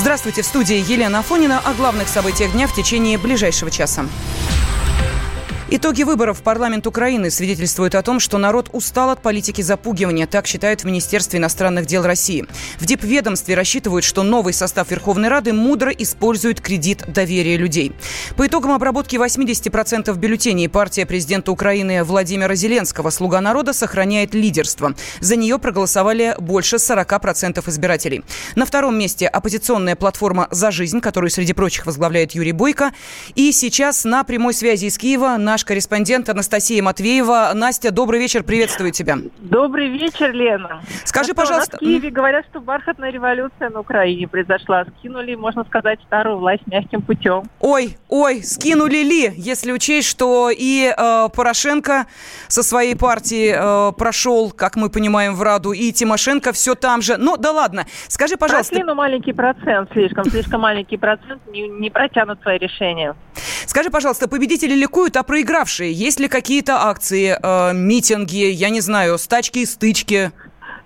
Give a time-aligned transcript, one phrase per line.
[0.00, 4.06] Здравствуйте, в студии Елена Афонина о главных событиях дня в течение ближайшего часа.
[5.72, 10.48] Итоги выборов в парламент Украины свидетельствуют о том, что народ устал от политики запугивания, так
[10.48, 12.44] считают в Министерстве иностранных дел России.
[12.80, 17.92] В Дипведомстве рассчитывают, что новый состав Верховной Рады мудро использует кредит доверия людей.
[18.36, 24.96] По итогам обработки 80% бюллетеней партия президента Украины Владимира Зеленского «Слуга народа» сохраняет лидерство.
[25.20, 28.24] За нее проголосовали больше 40% избирателей.
[28.56, 32.90] На втором месте оппозиционная платформа «За жизнь», которую, среди прочих, возглавляет Юрий Бойко.
[33.36, 37.50] И сейчас на прямой связи из Киева наш наш корреспондент Анастасия Матвеева.
[37.54, 39.18] Настя, добрый вечер, приветствую тебя.
[39.40, 40.80] Добрый вечер, Лена.
[41.04, 41.76] Скажи, а пожалуйста...
[41.76, 44.86] в Киеве говорят, что бархатная революция на Украине произошла.
[44.98, 47.42] Скинули, можно сказать, старую власть мягким путем.
[47.60, 52.06] Ой, ой, скинули ли, если учесть, что и э, Порошенко
[52.48, 57.18] со своей партии э, прошел, как мы понимаем, в Раду, и Тимошенко все там же.
[57.18, 57.86] Ну, да ладно.
[58.08, 58.72] Скажи, пожалуйста...
[58.72, 63.14] Прошли, но маленький процент слишком, слишком маленький процент, не, не протянут свои решения.
[63.66, 65.92] Скажи, пожалуйста, победители ликуют, а проигравшие?
[65.92, 70.30] Есть ли какие-то акции, э, митинги, я не знаю, стачки стычки?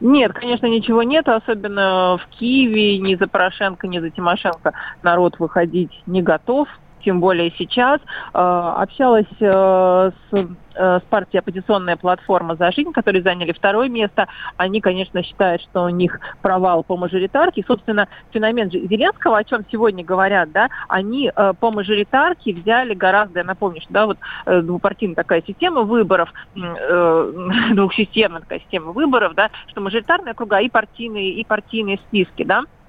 [0.00, 4.72] Нет, конечно, ничего нет, особенно в Киеве ни за Порошенко, ни за Тимошенко
[5.02, 6.68] народ выходить не готов
[7.02, 8.00] тем более сейчас.
[8.34, 14.28] Э, общалась э, с э, с партией «Оппозиционная платформа за жизнь», которые заняли второе место,
[14.56, 17.64] они, конечно, считают, что у них провал по мажоритарке.
[17.66, 23.82] Собственно, феномен Зеленского, о чем сегодня говорят, да, они по мажоритарке взяли гораздо, я напомню,
[23.82, 30.60] что да, вот двупартийная такая система выборов, двухсистемная такая система выборов, да, что мажоритарные круга
[30.60, 32.79] и партийные, и партийные списки, да, Э,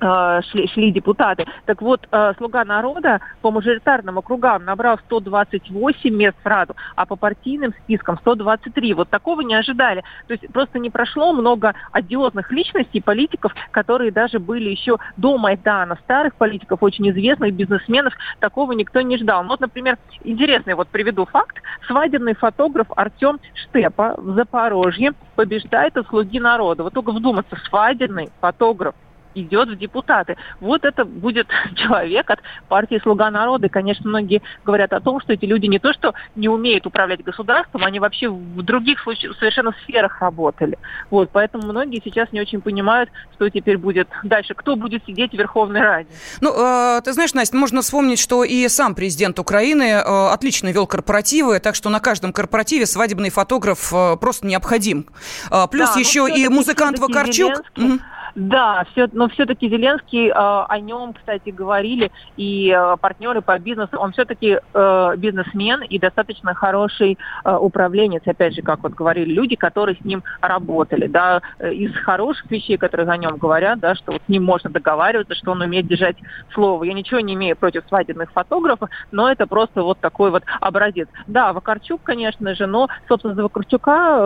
[0.00, 1.46] шли, шли депутаты.
[1.64, 7.16] Так вот, э, «Слуга народа» по мажоритарным округам набрал 128 мест в Раду, а по
[7.16, 8.94] партийным спискам 123.
[8.94, 10.02] Вот такого не ожидали.
[10.26, 15.96] То есть просто не прошло много одиозных личностей, политиков, которые даже были еще до Майдана,
[16.04, 19.42] старых политиков, очень известных бизнесменов, такого никто не ждал.
[19.42, 21.56] Ну, вот, например, интересный, вот приведу факт.
[21.86, 26.82] Свадебный фотограф Артем Штепа в Запорожье побеждает от «Слуги народа».
[26.82, 28.94] Вот только вдуматься, свадебный фотограф
[29.36, 30.36] идет в депутаты.
[30.60, 33.66] Вот это будет человек от партии «Слуга народа».
[33.66, 37.22] И, конечно, многие говорят о том, что эти люди не то что не умеют управлять
[37.22, 39.00] государством, они вообще в других
[39.38, 40.78] совершенно сферах работали.
[41.10, 44.54] Вот, поэтому многие сейчас не очень понимают, что теперь будет дальше.
[44.54, 46.08] Кто будет сидеть в Верховной Раде?
[46.40, 50.86] Ну, э, ты знаешь, Настя, можно вспомнить, что и сам президент Украины э, отлично вел
[50.86, 55.06] корпоративы, так что на каждом корпоративе свадебный фотограф э, просто необходим.
[55.50, 57.62] Э, плюс да, еще и музыкант Вакарчук.
[57.76, 57.98] Угу.
[58.36, 63.96] Да, все, но все-таки Зеленский, э, о нем, кстати, говорили и э, партнеры по бизнесу,
[63.96, 69.56] он все-таки э, бизнесмен и достаточно хороший э, управленец, опять же, как вот говорили люди,
[69.56, 74.12] которые с ним работали, да, э, из хороших вещей, которые о нем говорят, да, что
[74.12, 76.16] вот с ним можно договариваться, что он умеет держать
[76.52, 76.84] слово.
[76.84, 81.08] Я ничего не имею против свадебных фотографов, но это просто вот такой вот образец.
[81.26, 84.18] Да, Вакарчук, конечно же, но, собственно, за Вакарчука,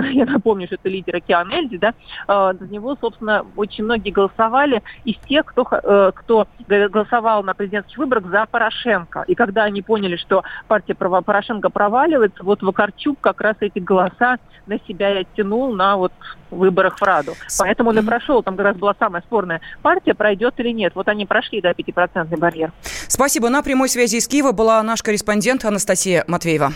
[0.12, 1.92] я напомню, что это лидер Океан Эльзи, да,
[2.28, 7.98] э, за него, собственно, очень многие голосовали из тех, кто, э, кто голосовал на президентских
[7.98, 9.24] выборах за Порошенко.
[9.26, 14.78] И когда они поняли, что партия Порошенко проваливается, вот Вакарчук как раз эти голоса на
[14.86, 16.12] себя и оттянул на вот
[16.50, 17.34] выборах в Раду.
[17.58, 18.42] Поэтому он и прошел.
[18.42, 20.92] Там как раз была самая спорная партия, пройдет или нет.
[20.94, 22.72] Вот они прошли, да, 5% барьер.
[23.08, 23.48] Спасибо.
[23.48, 26.72] На прямой связи из Киева была наш корреспондент Анастасия Матвеева.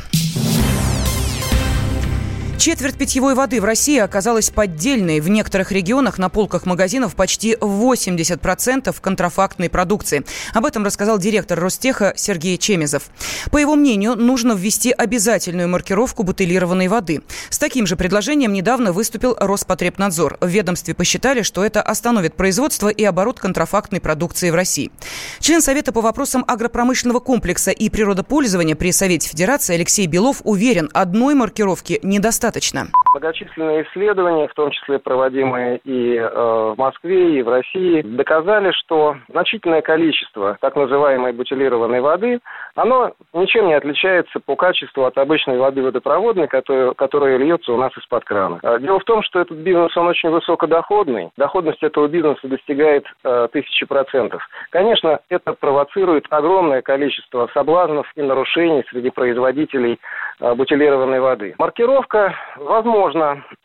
[2.62, 5.18] Четверть питьевой воды в России оказалась поддельной.
[5.18, 10.24] В некоторых регионах на полках магазинов почти 80% контрафактной продукции.
[10.54, 13.10] Об этом рассказал директор Ростеха Сергей Чемезов.
[13.50, 17.22] По его мнению, нужно ввести обязательную маркировку бутылированной воды.
[17.50, 20.38] С таким же предложением недавно выступил Роспотребнадзор.
[20.40, 24.92] В ведомстве посчитали, что это остановит производство и оборот контрафактной продукции в России.
[25.40, 31.34] Член Совета по вопросам агропромышленного комплекса и природопользования при Совете Федерации Алексей Белов уверен, одной
[31.34, 33.01] маркировки недостаточно достаточно?
[33.12, 39.16] Многочисленные исследования, в том числе проводимые и э, в Москве, и в России, доказали, что
[39.28, 42.40] значительное количество так называемой бутилированной воды,
[42.74, 47.92] оно ничем не отличается по качеству от обычной воды водопроводной, которая, которая льется у нас
[47.98, 48.60] из-под крана.
[48.62, 51.30] А дело в том, что этот бизнес, он очень высокодоходный.
[51.36, 54.42] Доходность этого бизнеса достигает э, тысячи процентов.
[54.70, 60.00] Конечно, это провоцирует огромное количество соблазнов и нарушений среди производителей
[60.40, 61.54] э, бутилированной воды.
[61.58, 63.01] Маркировка возможно,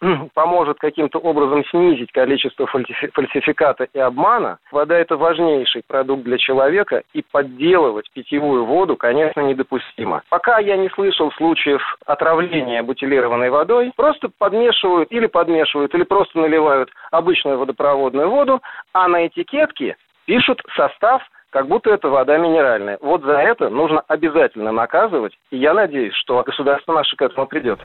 [0.33, 4.57] поможет каким-то образом снизить количество фальсификата и обмана.
[4.71, 10.23] Вода– это важнейший продукт для человека, и подделывать питьевую воду, конечно, недопустимо.
[10.29, 16.89] Пока я не слышал случаев отравления бутилированной водой, просто подмешивают или подмешивают, или просто наливают
[17.11, 18.61] обычную водопроводную воду,
[18.93, 19.95] а на этикетке
[20.25, 22.97] пишут состав как будто это вода минеральная.
[23.01, 27.79] Вот за это нужно обязательно наказывать, и я надеюсь, что государство наше к этому придет.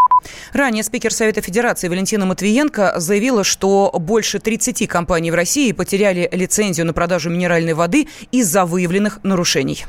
[0.53, 6.87] Ранее спикер Совета Федерации Валентина Матвиенко заявила, что больше 30 компаний в России потеряли лицензию
[6.87, 9.85] на продажу минеральной воды из-за выявленных нарушений.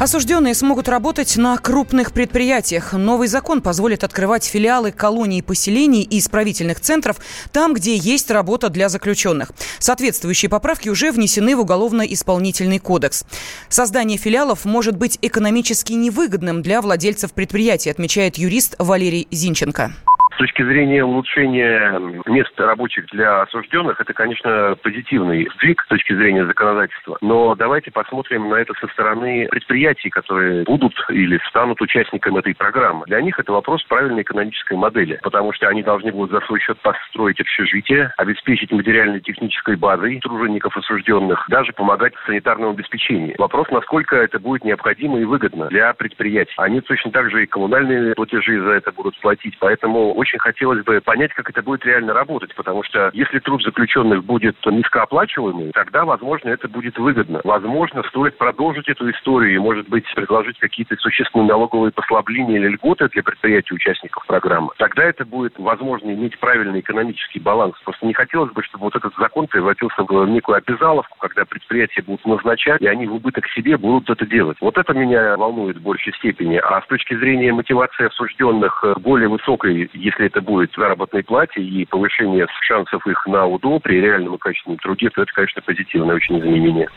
[0.00, 2.94] Осужденные смогут работать на крупных предприятиях.
[2.94, 7.18] Новый закон позволит открывать филиалы колоний поселений и исправительных центров
[7.52, 9.52] там, где есть работа для заключенных.
[9.78, 13.24] Соответствующие поправки уже внесены в Уголовно-исполнительный кодекс.
[13.68, 19.92] Создание филиалов может быть экономически невыгодным для владельцев предприятий, отмечает юрист Валерий Зинченко
[20.40, 27.18] точки зрения улучшения мест рабочих для осужденных, это, конечно, позитивный сдвиг с точки зрения законодательства.
[27.20, 33.04] Но давайте посмотрим на это со стороны предприятий, которые будут или станут участниками этой программы.
[33.04, 36.78] Для них это вопрос правильной экономической модели, потому что они должны будут за свой счет
[36.80, 43.34] построить общежитие, обеспечить материальной технической базой тружеников осужденных, даже помогать в санитарном обеспечении.
[43.36, 46.54] Вопрос, насколько это будет необходимо и выгодно для предприятий.
[46.56, 50.84] Они точно так же и коммунальные платежи за это будут платить, поэтому очень очень хотелось
[50.84, 56.04] бы понять, как это будет реально работать, потому что если труд заключенных будет низкооплачиваемый, тогда,
[56.04, 57.40] возможно, это будет выгодно.
[57.42, 63.08] Возможно, стоит продолжить эту историю и, может быть, предложить какие-то существенные налоговые послабления или льготы
[63.08, 64.70] для предприятий участников программы.
[64.78, 67.74] Тогда это будет возможно иметь правильный экономический баланс.
[67.84, 72.24] Просто не хотелось бы, чтобы вот этот закон превратился в некую обязаловку, когда предприятия будут
[72.24, 74.58] назначать, и они в убыток себе будут это делать.
[74.60, 76.56] Вот это меня волнует в большей степени.
[76.56, 81.84] А с точки зрения мотивации осужденных более высокой, если если это будет заработной плате и
[81.86, 86.38] повышение шансов их на УДО при реальном и качественном труде, то это, конечно, позитивное очень
[86.38, 86.88] изменение.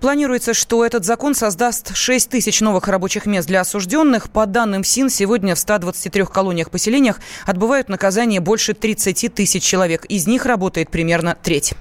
[0.00, 4.30] Планируется, что этот закон создаст 6 тысяч новых рабочих мест для осужденных.
[4.32, 10.04] По данным СИН, сегодня в 123 колониях-поселениях отбывают наказание больше 30 тысяч человек.
[10.04, 11.74] Из них работает примерно треть.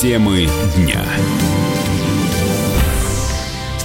[0.00, 0.46] Темы
[0.76, 1.02] дня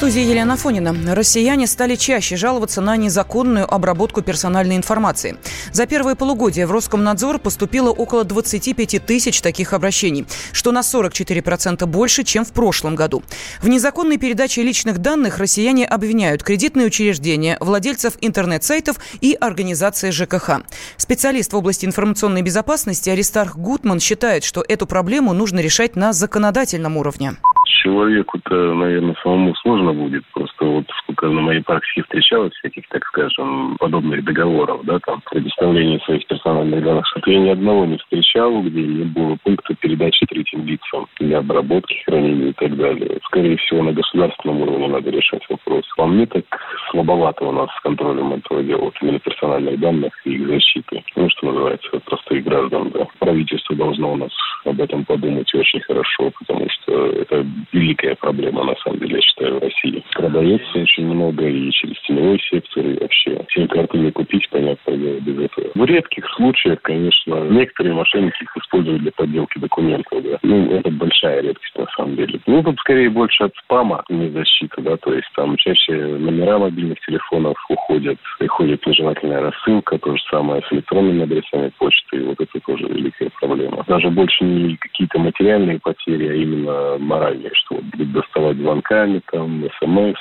[0.01, 0.95] студии Елена Фонина.
[1.13, 5.38] Россияне стали чаще жаловаться на незаконную обработку персональной информации.
[5.74, 12.24] За первое полугодие в Роскомнадзор поступило около 25 тысяч таких обращений, что на 44% больше,
[12.24, 13.21] чем в прошлом году.
[13.62, 20.62] В незаконной передаче личных данных россияне обвиняют кредитные учреждения, владельцев интернет-сайтов и организации ЖКХ.
[20.97, 26.97] Специалист в области информационной безопасности Аристарх Гутман считает, что эту проблему нужно решать на законодательном
[26.97, 27.36] уровне
[27.81, 30.24] человеку-то, наверное, самому сложно будет.
[30.33, 36.00] Просто вот сколько на моей практике встречалось всяких, так скажем, подобных договоров, да, там, предоставления
[36.00, 40.66] своих персональных данных, что я ни одного не встречал, где не было пункта передачи третьим
[40.66, 43.19] лицам для обработки, хранения и так далее.
[43.25, 45.86] Скорее всего, на государственном уровне надо решать вопрос.
[45.98, 46.45] По мне так
[46.92, 51.04] слабовато у нас с контролем этого дела, вот именно персональных данных и их защиты.
[51.16, 53.07] Ну, что называется, простых граждан, да.
[53.19, 54.31] Правительство должно у нас
[54.66, 59.55] об этом подумать очень хорошо, потому что это великая проблема, на самом деле, я считаю,
[59.55, 60.03] в России.
[60.13, 63.45] Продается очень много и через теневой сектор, и вообще.
[63.53, 65.71] Сим-карты не купить, понятно, без этого.
[65.75, 70.38] В редких случаях, конечно, некоторые мошенники их используют для подделки документов, да.
[70.43, 72.39] Ну, это большая редкость, на самом деле.
[72.45, 76.99] Ну, тут скорее больше от спама, не защита, да, то есть там чаще номера мобильных
[77.01, 82.59] телефонов уходят, приходит нежелательная рассылка, то же самое с электронными адресами почты, и вот это
[82.65, 83.83] тоже великая проблема.
[83.87, 90.19] Даже больше не какие-то материальные потери, а именно моральные, что будет доставать звонками, там, смс.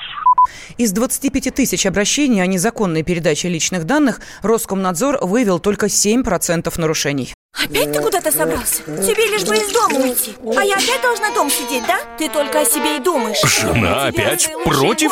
[0.77, 7.33] Из 25 тысяч обращений о незаконной передаче личных данных Роскомнадзор вывел только 7% нарушений.
[7.53, 8.83] Опять ты куда-то собрался?
[8.83, 11.99] Тебе лишь бы из дома уйти А я опять должна дом сидеть, да?
[12.17, 15.11] Ты только о себе и думаешь Жена опять против?